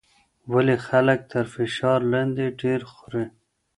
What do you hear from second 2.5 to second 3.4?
ډېر خوري؟